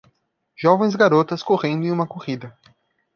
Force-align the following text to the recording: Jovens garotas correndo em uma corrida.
Jovens 0.55 0.95
garotas 0.97 1.43
correndo 1.43 1.85
em 1.85 1.91
uma 1.91 2.07
corrida. 2.07 2.57